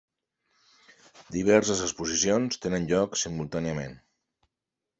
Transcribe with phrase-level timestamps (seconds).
[1.35, 3.97] Diverses exposicions tenen lloc simultàniament.